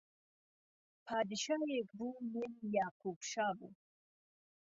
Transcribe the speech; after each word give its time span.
پادشایهک 1.07 1.89
بوو 1.97 2.09
نێوی 2.33 2.71
ياقوب 2.77 3.19
شا 3.31 3.47
بوو 3.57 3.71